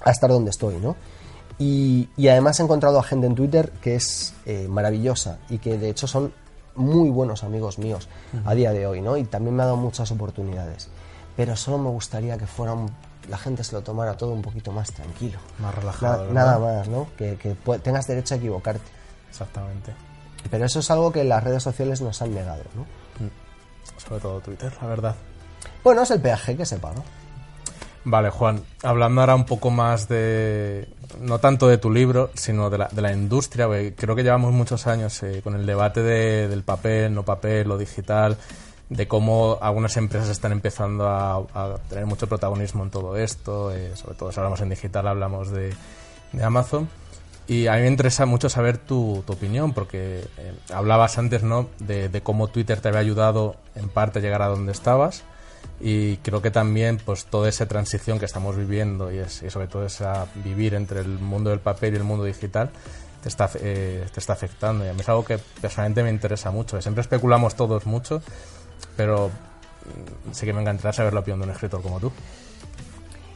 a 0.06 0.12
estar 0.12 0.30
donde 0.30 0.50
estoy, 0.52 0.76
¿no? 0.82 0.96
Y, 1.60 2.10
y 2.18 2.28
además 2.30 2.60
he 2.60 2.64
encontrado 2.64 3.00
a 3.00 3.04
gente 3.04 3.28
en 3.28 3.36
Twitter 3.36 3.72
que 3.82 3.96
es 3.96 4.34
eh, 4.46 4.68
maravillosa 4.70 5.38
y 5.50 5.60
que 5.60 5.78
de 5.78 5.90
hecho 5.90 6.08
son 6.08 6.34
muy 6.76 7.10
buenos 7.10 7.44
amigos 7.44 7.78
míos 7.78 8.08
a 8.46 8.56
día 8.56 8.72
de 8.72 8.88
hoy, 8.88 9.02
¿no? 9.02 9.16
Y 9.18 9.24
también 9.26 9.56
me 9.56 9.62
ha 9.64 9.68
dado 9.68 9.78
muchas 9.78 10.10
oportunidades. 10.12 10.90
Pero 11.38 11.56
solo 11.56 11.78
me 11.78 11.90
gustaría 11.90 12.38
que 12.38 12.48
fuera 12.48 12.74
un- 12.74 12.92
la 13.30 13.38
gente 13.38 13.64
se 13.64 13.74
lo 13.74 13.82
tomara 13.84 14.18
todo 14.18 14.32
un 14.32 14.42
poquito 14.42 14.72
más 14.72 14.92
tranquilo. 14.92 15.40
Más 15.60 15.74
relajado, 15.76 16.26
Na- 16.34 16.34
nada 16.46 16.60
más, 16.60 16.88
¿no? 16.90 17.08
Que, 17.18 17.36
que 17.38 17.56
tengas 17.80 18.08
derecho 18.08 18.34
a 18.34 18.38
equivocarte. 18.38 18.90
Exactamente. 19.30 19.94
Pero 20.52 20.66
eso 20.66 20.80
es 20.80 20.92
algo 20.92 21.12
que 21.12 21.24
las 21.24 21.44
redes 21.44 21.64
sociales 21.64 22.02
nos 22.02 22.22
han 22.22 22.34
negado, 22.34 22.64
¿no? 22.76 22.86
Sobre 24.06 24.20
todo 24.22 24.40
Twitter, 24.42 24.74
la 24.82 24.88
verdad. 24.88 25.16
Bueno, 25.84 26.02
es 26.02 26.12
el 26.12 26.20
peaje 26.22 26.58
que 26.58 26.66
se 26.66 26.78
paga. 26.78 27.02
Vale, 28.06 28.30
Juan, 28.32 28.62
hablando 28.84 29.22
ahora 29.22 29.36
un 29.36 29.46
poco 29.46 29.70
más 29.72 30.10
de, 30.10 30.90
no 31.22 31.40
tanto 31.40 31.70
de 31.70 31.78
tu 31.78 31.90
libro, 31.90 32.32
sino 32.34 32.70
de 32.70 32.78
la, 32.80 32.90
de 32.92 33.02
la 33.02 33.14
industria, 33.14 33.68
creo 33.96 34.16
que 34.16 34.24
llevamos 34.24 34.52
muchos 34.52 34.88
años 34.88 35.24
eh, 35.24 35.40
con 35.42 35.56
el 35.56 35.66
debate 35.66 36.02
de- 36.04 36.50
del 36.50 36.64
papel, 36.64 37.14
no 37.14 37.24
papel, 37.24 37.68
lo 37.70 37.78
digital, 37.78 38.38
de 38.90 39.08
cómo 39.08 39.58
algunas 39.62 39.96
empresas 39.96 40.28
están 40.30 40.52
empezando 40.52 41.08
a, 41.08 41.36
a 41.54 41.76
tener 41.90 42.06
mucho 42.06 42.28
protagonismo 42.28 42.84
en 42.84 42.90
todo 42.90 43.16
esto, 43.16 43.72
eh, 43.74 43.96
sobre 43.96 44.16
todo 44.16 44.32
si 44.34 44.40
hablamos 44.40 44.60
en 44.60 44.70
digital, 44.70 45.08
hablamos 45.08 45.50
de, 45.52 45.74
de 46.34 46.44
Amazon. 46.44 46.90
Y 47.48 47.68
a 47.68 47.76
mí 47.76 47.82
me 47.82 47.88
interesa 47.88 48.26
mucho 48.26 48.50
saber 48.50 48.78
tu, 48.78 49.24
tu 49.26 49.32
opinión, 49.34 49.74
porque 49.74 50.26
eh, 50.38 50.54
hablabas 50.74 51.18
antes 51.18 51.44
¿no? 51.44 51.70
de, 51.80 52.10
de 52.10 52.22
cómo 52.22 52.50
Twitter 52.50 52.82
te 52.82 52.90
había 52.90 53.00
ayudado 53.00 53.56
en 53.76 53.88
parte 53.88 54.20
a 54.20 54.22
llegar 54.22 54.42
a 54.42 54.48
donde 54.48 54.74
estabas 54.74 55.24
y 55.82 56.18
creo 56.18 56.42
que 56.42 56.52
también 56.52 56.98
pues 57.04 57.26
toda 57.26 57.50
esa 57.50 57.66
transición 57.68 58.20
que 58.20 58.26
estamos 58.26 58.56
viviendo 58.56 59.12
y, 59.12 59.18
es- 59.20 59.44
y 59.44 59.50
sobre 59.50 59.68
todo 59.68 59.86
esa 59.86 60.28
vivir 60.44 60.74
entre 60.76 61.02
el 61.02 61.08
mundo 61.20 61.50
del 61.50 61.60
papel 61.60 61.94
y 61.94 61.98
el 61.98 62.04
mundo 62.04 62.24
digital 62.24 62.70
te 63.22 63.30
está, 63.30 63.50
eh, 63.60 64.06
te 64.14 64.20
está 64.20 64.34
afectando 64.34 64.86
y 64.86 64.90
a 64.90 64.94
mí 64.94 65.02
es 65.02 65.10
algo 65.10 65.24
que 65.26 65.38
personalmente 65.62 66.04
me 66.04 66.10
interesa 66.10 66.52
mucho. 66.52 66.82
Siempre 66.82 67.02
especulamos 67.02 67.56
todos 67.56 67.86
mucho, 67.86 68.22
pero 68.98 69.30
mm, 69.30 70.32
sí 70.34 70.46
que 70.46 70.54
me 70.54 70.62
encantaría 70.62 70.94
saber 70.94 71.14
la 71.14 71.22
opinión 71.22 71.40
de 71.40 71.46
un 71.46 71.52
escritor 71.52 71.82
como 71.82 72.00
tú. 72.00 72.12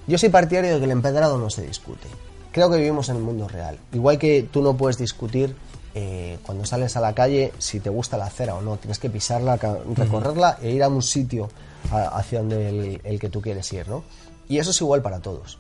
Yo 0.08 0.18
soy 0.18 0.30
partidario 0.30 0.74
de 0.74 0.80
que 0.80 0.86
el 0.86 0.92
empedrado 0.92 1.38
no 1.38 1.50
se 1.50 1.66
discute. 1.66 2.08
Creo 2.52 2.70
que 2.70 2.78
vivimos 2.78 3.10
en 3.10 3.18
el 3.18 3.22
mundo 3.24 3.48
real. 3.48 3.78
Igual 3.94 4.18
que 4.18 4.48
tú 4.50 4.62
no 4.62 4.76
puedes 4.76 4.98
discutir 4.98 5.56
eh, 5.96 6.38
cuando 6.44 6.66
sales 6.66 6.96
a 6.98 7.02
la 7.02 7.14
calle, 7.14 7.52
si 7.58 7.80
te 7.80 7.90
gusta 7.90 8.18
la 8.18 8.26
acera 8.26 8.56
o 8.56 8.62
no, 8.62 8.78
tienes 8.78 9.00
que 9.00 9.10
pisarla, 9.10 9.58
recorrerla 9.96 10.58
e 10.62 10.72
ir 10.72 10.84
a 10.84 10.88
un 10.90 11.02
sitio 11.02 11.50
a- 11.92 12.18
hacia 12.18 12.40
donde 12.40 12.70
el, 12.70 13.02
el 13.04 13.20
que 13.20 13.30
tú 13.30 13.42
quieres 13.42 13.72
ir, 13.74 13.88
¿no? 13.88 14.04
Y 14.50 14.60
eso 14.60 14.72
es 14.72 14.80
igual 14.82 15.02
para 15.02 15.20
todos. 15.20 15.58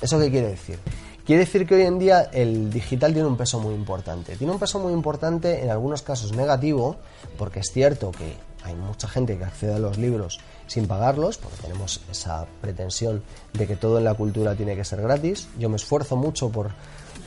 ¿Eso 0.00 0.18
qué 0.18 0.30
quiere 0.30 0.48
decir? 0.48 0.78
Quiere 1.26 1.40
decir 1.44 1.66
que 1.66 1.76
hoy 1.76 1.82
en 1.82 1.98
día 1.98 2.22
el 2.32 2.70
digital 2.72 3.12
tiene 3.12 3.28
un 3.28 3.36
peso 3.36 3.60
muy 3.60 3.74
importante. 3.74 4.36
Tiene 4.36 4.52
un 4.52 4.58
peso 4.58 4.80
muy 4.80 4.92
importante 4.92 5.62
en 5.62 5.70
algunos 5.70 6.02
casos 6.02 6.32
negativo, 6.32 6.96
porque 7.38 7.60
es 7.60 7.70
cierto 7.72 8.10
que 8.10 8.34
hay 8.64 8.74
mucha 8.74 9.08
gente 9.08 9.36
que 9.38 9.44
accede 9.44 9.74
a 9.74 9.78
los 9.78 9.98
libros 9.98 10.40
sin 10.66 10.86
pagarlos, 10.86 11.38
porque 11.38 11.56
tenemos 11.62 12.00
esa 12.10 12.46
pretensión 12.60 13.22
de 13.52 13.66
que 13.66 13.76
todo 13.76 13.98
en 13.98 14.04
la 14.04 14.14
cultura 14.14 14.54
tiene 14.54 14.76
que 14.76 14.84
ser 14.84 15.02
gratis. 15.02 15.48
Yo 15.58 15.68
me 15.68 15.76
esfuerzo 15.76 16.16
mucho 16.16 16.48
por, 16.50 16.70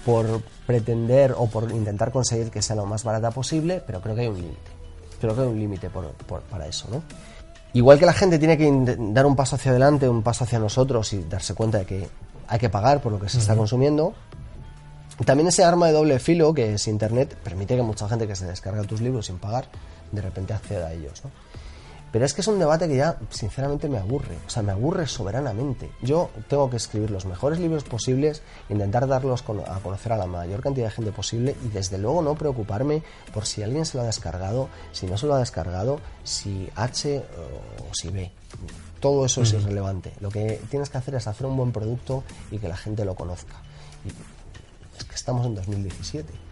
por 0.06 0.42
pretender 0.66 1.34
o 1.38 1.48
por 1.48 1.72
intentar 1.72 2.12
conseguir 2.12 2.50
que 2.52 2.62
sea 2.62 2.76
lo 2.76 2.86
más 2.86 3.04
barata 3.04 3.32
posible, 3.32 3.82
pero 3.86 4.02
creo 4.02 4.16
que 4.16 4.22
hay 4.22 4.28
un 4.28 4.38
límite. 4.38 4.72
Creo 5.22 5.36
que 5.36 5.42
hay 5.42 5.48
un 5.48 5.60
límite 5.60 5.90
por- 5.90 6.12
por- 6.14 6.42
para 6.44 6.68
eso, 6.68 6.88
¿no? 6.92 7.04
Igual 7.74 8.00
que 8.00 8.06
la 8.06 8.14
gente 8.14 8.40
tiene 8.40 8.58
que 8.58 8.72
dar 9.12 9.26
un 9.26 9.36
paso 9.36 9.58
hacia 9.58 9.72
adelante, 9.72 10.08
un 10.08 10.24
paso 10.24 10.46
hacia 10.46 10.60
nosotros 10.60 11.12
y 11.14 11.24
darse 11.24 11.54
cuenta 11.56 11.80
de 11.80 11.86
que 11.86 12.08
hay 12.48 12.60
que 12.60 12.70
pagar 12.70 13.02
por 13.02 13.12
lo 13.12 13.20
que 13.20 13.28
se 13.28 13.38
está 13.40 13.56
consumiendo, 13.56 14.14
también 15.26 15.48
ese 15.48 15.64
arma 15.64 15.88
de 15.88 15.94
doble 15.94 16.20
filo 16.20 16.54
que 16.54 16.74
es 16.74 16.88
Internet 16.88 17.38
permite 17.44 17.76
que 17.76 17.82
mucha 17.82 18.08
gente 18.10 18.28
que 18.28 18.36
se 18.36 18.46
descarga 18.46 18.84
tus 18.84 19.02
libros 19.02 19.26
sin 19.28 19.38
pagar 19.40 19.68
de 20.12 20.22
repente 20.22 20.54
acceda 20.54 20.88
a 20.88 20.94
ellos. 20.94 21.24
¿no? 21.24 21.32
Pero 22.16 22.24
es 22.24 22.34
que 22.34 22.40
es 22.40 22.48
un 22.48 22.60
debate 22.60 22.88
que 22.88 22.96
ya 22.96 23.18
sinceramente 23.30 23.90
me 23.90 23.98
aburre, 23.98 24.38
o 24.48 24.50
sea, 24.50 24.64
me 24.64 24.72
aburre 24.72 25.06
soberanamente. 25.06 25.92
Yo 26.02 26.30
tengo 26.48 26.70
que 26.70 26.78
escribir 26.78 27.12
los 27.12 27.26
mejores 27.26 27.60
libros 27.60 27.84
posibles, 27.84 28.42
intentar 28.70 29.06
darlos 29.06 29.44
a 29.44 29.80
conocer 29.82 30.14
a 30.14 30.16
la 30.16 30.26
mayor 30.26 30.62
cantidad 30.62 30.86
de 30.86 30.92
gente 30.92 31.12
posible 31.12 31.58
y 31.66 31.68
desde 31.68 31.98
luego 31.98 32.22
no 32.22 32.36
preocuparme 32.36 33.04
por 33.34 33.46
si 33.46 33.64
alguien 33.64 33.86
se 33.86 33.98
lo 33.98 34.04
ha 34.04 34.06
descargado, 34.06 34.70
si 34.94 35.08
no 35.08 35.18
se 35.18 35.28
lo 35.28 35.36
ha 35.36 35.40
descargado, 35.40 36.00
si 36.24 36.70
H 36.78 37.18
o 37.20 37.94
si 37.94 38.12
B. 38.12 38.32
Todo 39.02 39.26
eso 39.26 39.42
es 39.42 39.52
irrelevante. 39.52 40.14
Lo 40.22 40.30
que 40.30 40.62
tienes 40.70 40.90
que 40.90 40.98
hacer 40.98 41.16
es 41.16 41.28
hacer 41.28 41.46
un 41.46 41.58
buen 41.58 41.74
producto 41.74 42.24
y 42.50 42.60
que 42.60 42.70
la 42.70 42.78
gente 42.78 43.04
lo 43.04 43.16
conozca. 43.16 43.56
Y 44.06 44.10
es 44.98 45.04
que 45.04 45.16
estamos 45.16 45.46
en 45.46 45.56
2017. 45.56 46.45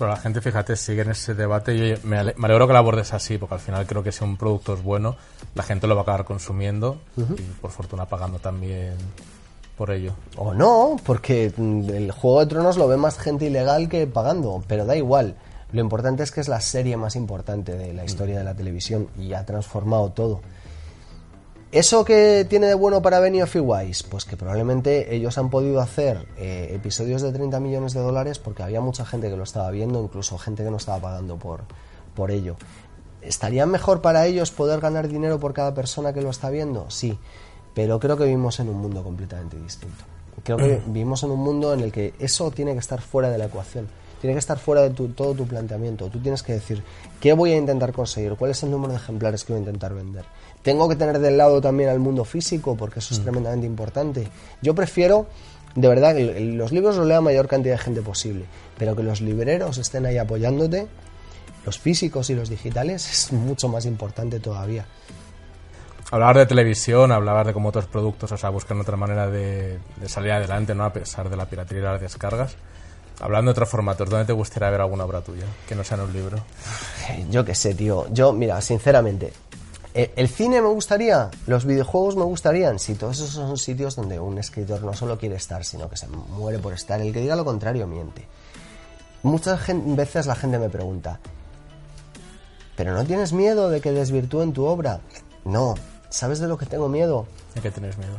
Pero 0.00 0.10
la 0.10 0.16
gente, 0.16 0.40
fíjate, 0.40 0.74
sigue 0.74 1.02
en 1.02 1.10
ese 1.10 1.34
debate 1.34 1.74
y 1.76 1.80
oye, 1.82 1.98
me, 2.02 2.16
ale- 2.18 2.34
me 2.36 2.46
alegro 2.46 2.66
que 2.66 2.72
la 2.72 2.78
abordes 2.80 3.12
así, 3.12 3.38
porque 3.38 3.54
al 3.54 3.60
final 3.60 3.86
creo 3.86 4.02
que 4.02 4.10
si 4.10 4.24
un 4.24 4.36
producto 4.36 4.74
es 4.74 4.82
bueno, 4.82 5.14
la 5.54 5.62
gente 5.62 5.86
lo 5.86 5.94
va 5.94 6.00
a 6.00 6.02
acabar 6.02 6.24
consumiendo 6.24 6.98
y 7.38 7.42
por 7.60 7.70
fortuna 7.70 8.06
pagando 8.06 8.38
también 8.38 8.94
por 9.76 9.90
ello. 9.90 10.14
O 10.36 10.52
no, 10.54 10.96
porque 11.04 11.52
mm, 11.56 11.90
el 11.90 12.10
Juego 12.12 12.40
de 12.40 12.46
Tronos 12.46 12.76
lo 12.76 12.88
ve 12.88 12.96
más 12.96 13.18
gente 13.18 13.44
ilegal 13.46 13.88
que 13.88 14.06
pagando, 14.06 14.64
pero 14.66 14.84
da 14.86 14.96
igual. 14.96 15.36
Lo 15.72 15.80
importante 15.80 16.22
es 16.24 16.32
que 16.32 16.40
es 16.40 16.48
la 16.48 16.60
serie 16.60 16.96
más 16.96 17.14
importante 17.14 17.76
de 17.76 17.92
la 17.94 18.04
historia 18.04 18.38
de 18.38 18.44
la 18.44 18.54
televisión 18.54 19.06
y 19.18 19.34
ha 19.34 19.44
transformado 19.46 20.10
todo. 20.10 20.40
¿Eso 21.72 22.04
que 22.04 22.44
tiene 22.48 22.66
de 22.66 22.74
bueno 22.74 23.00
para 23.00 23.20
Benioff 23.20 23.54
y 23.54 23.60
Weiss? 23.60 24.02
Pues 24.02 24.24
que 24.24 24.36
probablemente 24.36 25.14
ellos 25.14 25.38
han 25.38 25.50
podido 25.50 25.80
hacer 25.80 26.26
eh, 26.36 26.72
episodios 26.74 27.22
de 27.22 27.30
30 27.30 27.60
millones 27.60 27.94
de 27.94 28.00
dólares 28.00 28.40
porque 28.40 28.64
había 28.64 28.80
mucha 28.80 29.06
gente 29.06 29.30
que 29.30 29.36
lo 29.36 29.44
estaba 29.44 29.70
viendo, 29.70 30.02
incluso 30.02 30.36
gente 30.36 30.64
que 30.64 30.70
no 30.70 30.78
estaba 30.78 30.98
pagando 30.98 31.36
por, 31.36 31.60
por 32.16 32.32
ello. 32.32 32.56
¿Estaría 33.22 33.66
mejor 33.66 34.00
para 34.00 34.26
ellos 34.26 34.50
poder 34.50 34.80
ganar 34.80 35.06
dinero 35.06 35.38
por 35.38 35.54
cada 35.54 35.72
persona 35.72 36.12
que 36.12 36.22
lo 36.22 36.30
está 36.30 36.50
viendo? 36.50 36.90
Sí, 36.90 37.16
pero 37.72 38.00
creo 38.00 38.16
que 38.16 38.24
vivimos 38.24 38.58
en 38.58 38.68
un 38.68 38.78
mundo 38.78 39.04
completamente 39.04 39.56
distinto. 39.56 40.02
Creo 40.42 40.56
que 40.56 40.82
vivimos 40.86 41.22
en 41.22 41.30
un 41.30 41.40
mundo 41.40 41.72
en 41.72 41.80
el 41.80 41.92
que 41.92 42.14
eso 42.18 42.50
tiene 42.50 42.72
que 42.72 42.80
estar 42.80 43.00
fuera 43.00 43.30
de 43.30 43.38
la 43.38 43.44
ecuación. 43.44 43.86
Tiene 44.20 44.34
que 44.34 44.38
estar 44.40 44.58
fuera 44.58 44.82
de 44.82 44.90
tu- 44.90 45.08
todo 45.08 45.34
tu 45.34 45.46
planteamiento. 45.46 46.08
Tú 46.08 46.18
tienes 46.18 46.42
que 46.42 46.52
decir, 46.52 46.82
¿qué 47.20 47.32
voy 47.32 47.52
a 47.52 47.56
intentar 47.56 47.92
conseguir? 47.92 48.34
¿Cuál 48.34 48.50
es 48.50 48.62
el 48.62 48.70
número 48.70 48.92
de 48.92 48.98
ejemplares 48.98 49.44
que 49.44 49.52
voy 49.52 49.60
a 49.60 49.64
intentar 49.64 49.94
vender? 49.94 50.24
Tengo 50.62 50.88
que 50.88 50.96
tener 50.96 51.18
del 51.18 51.38
lado 51.38 51.60
también 51.60 51.88
al 51.88 51.98
mundo 52.00 52.24
físico, 52.24 52.76
porque 52.76 52.98
eso 52.98 53.14
es 53.14 53.20
tremendamente 53.22 53.66
importante. 53.66 54.28
Yo 54.60 54.74
prefiero, 54.74 55.26
de 55.74 55.88
verdad, 55.88 56.14
que 56.14 56.38
los 56.40 56.70
libros 56.70 56.96
los 56.96 57.06
lea 57.06 57.20
mayor 57.22 57.48
cantidad 57.48 57.76
de 57.76 57.82
gente 57.82 58.02
posible, 58.02 58.44
pero 58.76 58.94
que 58.94 59.02
los 59.02 59.22
libreros 59.22 59.78
estén 59.78 60.04
ahí 60.04 60.18
apoyándote, 60.18 60.86
los 61.64 61.78
físicos 61.78 62.28
y 62.28 62.34
los 62.34 62.48
digitales, 62.50 63.10
es 63.10 63.32
mucho 63.32 63.68
más 63.68 63.86
importante 63.86 64.38
todavía. 64.38 64.84
Hablabas 66.10 66.36
de 66.38 66.46
televisión, 66.46 67.12
hablabas 67.12 67.46
de 67.46 67.52
cómo 67.52 67.68
otros 67.68 67.86
productos, 67.86 68.32
o 68.32 68.36
sea, 68.36 68.50
buscan 68.50 68.80
otra 68.80 68.96
manera 68.96 69.28
de, 69.30 69.78
de 69.96 70.08
salir 70.08 70.32
adelante, 70.32 70.74
¿no? 70.74 70.84
A 70.84 70.92
pesar 70.92 71.30
de 71.30 71.36
la 71.36 71.46
piratería 71.46 71.82
y 71.82 71.84
las 71.84 72.00
descargas. 72.00 72.56
Hablando 73.20 73.50
de 73.50 73.52
otros 73.52 73.68
formatos, 73.68 74.08
¿dónde 74.08 74.24
te 74.24 74.32
gustaría 74.32 74.70
ver 74.70 74.80
alguna 74.80 75.04
obra 75.04 75.20
tuya? 75.20 75.44
Que 75.68 75.74
no 75.74 75.84
sea 75.84 75.98
en 75.98 76.04
un 76.04 76.12
libro. 76.12 76.38
Yo 77.30 77.44
qué 77.44 77.54
sé, 77.54 77.74
tío. 77.74 78.06
Yo, 78.12 78.32
mira, 78.32 78.60
sinceramente, 78.62 79.32
eh, 79.92 80.12
el 80.16 80.28
cine 80.28 80.62
me 80.62 80.68
gustaría, 80.68 81.30
los 81.46 81.64
videojuegos 81.64 82.16
me 82.16 82.24
gustarían. 82.24 82.78
Si 82.78 82.94
todos 82.94 83.18
esos 83.18 83.30
son 83.30 83.58
sitios 83.58 83.96
donde 83.96 84.18
un 84.18 84.38
escritor 84.38 84.82
no 84.82 84.94
solo 84.94 85.18
quiere 85.18 85.34
estar, 85.34 85.64
sino 85.64 85.90
que 85.90 85.96
se 85.96 86.08
muere 86.08 86.58
por 86.58 86.72
estar. 86.72 87.00
El 87.00 87.12
que 87.12 87.20
diga 87.20 87.36
lo 87.36 87.44
contrario 87.44 87.86
miente. 87.86 88.26
Muchas 89.22 89.60
veces 89.68 90.26
la 90.26 90.34
gente 90.34 90.58
me 90.58 90.70
pregunta, 90.70 91.20
¿pero 92.74 92.94
no 92.94 93.04
tienes 93.04 93.34
miedo 93.34 93.68
de 93.68 93.82
que 93.82 93.92
desvirtúen 93.92 94.54
tu 94.54 94.64
obra? 94.64 95.00
No. 95.44 95.74
¿Sabes 96.08 96.38
de 96.38 96.48
lo 96.48 96.56
que 96.56 96.66
tengo 96.66 96.88
miedo? 96.88 97.26
¿De 97.54 97.60
qué 97.60 97.70
tienes 97.70 97.98
miedo? 97.98 98.18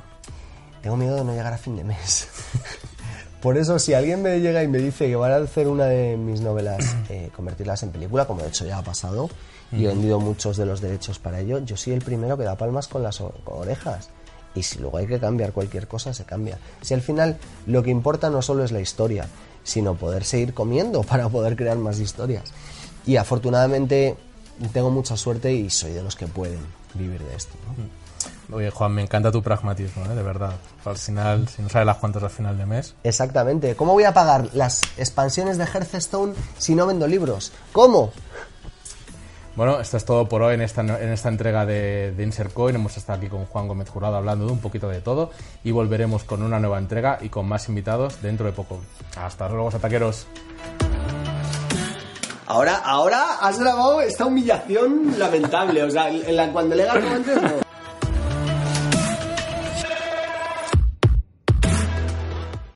Tengo 0.82 0.98
miedo 0.98 1.16
de 1.16 1.24
no 1.24 1.34
llegar 1.34 1.54
a 1.54 1.58
fin 1.58 1.76
de 1.76 1.84
mes. 1.84 2.28
Por 3.42 3.58
eso, 3.58 3.80
si 3.80 3.94
alguien 3.94 4.22
me 4.22 4.40
llega 4.40 4.64
y 4.64 4.68
me 4.68 4.78
dice 4.78 5.08
que 5.08 5.16
van 5.16 5.32
a 5.32 5.38
hacer 5.38 5.68
una 5.68 5.86
de 5.86 6.16
mis 6.16 6.42
novelas, 6.42 6.96
eh, 7.10 7.30
convertirlas 7.36 7.82
en 7.84 7.90
película, 7.90 8.26
como 8.26 8.42
de 8.42 8.50
hecho 8.50 8.66
ya 8.66 8.78
ha 8.78 8.84
pasado, 8.84 9.30
y 9.72 9.86
he 9.86 9.88
vendido 9.88 10.20
muchos 10.20 10.58
de 10.58 10.66
los 10.66 10.82
derechos 10.82 11.18
para 11.18 11.40
ello, 11.40 11.60
yo 11.60 11.78
soy 11.78 11.94
el 11.94 12.02
primero 12.02 12.38
que 12.38 12.44
da 12.44 12.58
palmas 12.58 12.88
con 12.88 13.04
las 13.04 13.22
orejas. 13.46 14.10
Y 14.54 14.64
si 14.64 14.80
luego 14.80 14.98
hay 14.98 15.08
que 15.08 15.18
cambiar 15.18 15.54
cualquier 15.54 15.88
cosa, 15.88 16.14
se 16.14 16.26
cambia. 16.26 16.58
Si 16.82 16.94
al 16.94 17.02
final 17.02 17.38
lo 17.66 17.82
que 17.82 17.90
importa 17.90 18.30
no 18.30 18.42
solo 18.42 18.66
es 18.66 18.74
la 18.74 18.82
historia, 18.82 19.28
sino 19.64 19.96
poder 19.96 20.26
seguir 20.26 20.54
comiendo 20.54 21.02
para 21.04 21.30
poder 21.30 21.56
crear 21.56 21.78
más 21.78 22.00
historias. 22.00 22.52
Y 23.08 23.16
afortunadamente 23.16 24.18
tengo 24.74 24.92
mucha 24.92 25.18
suerte 25.18 25.54
y 25.54 25.70
soy 25.70 25.94
de 25.94 26.04
los 26.04 26.16
que 26.16 26.28
pueden 26.28 26.60
vivir 26.94 27.24
de 27.24 27.36
esto. 27.36 27.54
¿no? 27.66 28.01
Oye, 28.52 28.70
Juan, 28.70 28.94
me 28.94 29.02
encanta 29.02 29.32
tu 29.32 29.42
pragmatismo, 29.42 30.06
¿eh? 30.06 30.16
de 30.16 30.24
verdad. 30.24 30.54
Al 30.86 30.98
final, 30.98 31.48
si 31.48 31.62
no 31.62 31.70
sabes 31.70 31.86
las 31.86 31.98
cuentas 31.98 32.24
al 32.24 32.30
final 32.30 32.58
de 32.58 32.66
mes. 32.66 32.96
Exactamente. 33.04 33.76
¿Cómo 33.76 33.94
voy 33.94 34.04
a 34.04 34.14
pagar 34.14 34.50
las 34.54 34.82
expansiones 34.98 35.58
de 35.58 35.66
Hearthstone 35.66 36.34
si 36.58 36.76
no 36.76 36.86
vendo 36.88 37.08
libros? 37.08 37.52
¿Cómo? 37.72 38.12
Bueno, 39.56 39.82
esto 39.82 39.98
es 39.98 40.06
todo 40.06 40.30
por 40.30 40.42
hoy 40.44 40.54
en 40.56 40.62
esta, 40.62 40.82
en 40.82 41.12
esta 41.12 41.28
entrega 41.28 41.66
de, 41.66 42.14
de 42.16 42.24
Insert 42.24 42.54
Coin. 42.54 42.76
Hemos 42.76 42.96
estado 42.96 43.18
aquí 43.20 43.28
con 43.28 43.46
Juan 43.46 43.68
Gómez 43.68 43.90
Jurado 43.90 44.16
hablando 44.16 44.46
de 44.46 44.52
un 44.54 44.60
poquito 44.60 44.88
de 44.88 45.02
todo 45.02 45.32
y 45.64 45.72
volveremos 45.72 46.24
con 46.24 46.42
una 46.42 46.60
nueva 46.60 46.78
entrega 46.78 47.18
y 47.22 47.28
con 47.30 47.48
más 47.48 47.68
invitados 47.68 48.22
dentro 48.22 48.46
de 48.46 48.54
poco. 48.54 48.80
Hasta 49.18 49.50
luego, 49.50 49.68
ataqueros. 49.68 50.26
Ahora, 52.48 52.78
ahora 52.78 53.38
has 53.42 53.60
grabado 53.60 54.02
esta 54.02 54.26
humillación 54.26 55.18
lamentable. 55.18 55.84
O 55.84 55.90
sea, 55.92 56.10
en 56.10 56.36
la- 56.36 56.52
cuando 56.52 56.76
le 56.76 56.90
antes 56.90 57.42
no. 57.42 57.71